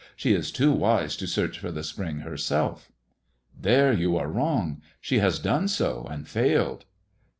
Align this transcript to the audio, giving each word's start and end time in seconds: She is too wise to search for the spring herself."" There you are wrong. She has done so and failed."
She 0.15 0.33
is 0.33 0.51
too 0.51 0.71
wise 0.71 1.15
to 1.17 1.27
search 1.27 1.59
for 1.59 1.71
the 1.71 1.83
spring 1.83 2.21
herself."" 2.21 2.91
There 3.69 3.93
you 3.93 4.17
are 4.17 4.31
wrong. 4.31 4.81
She 4.99 5.19
has 5.19 5.37
done 5.37 5.67
so 5.67 6.07
and 6.09 6.27
failed." 6.27 6.85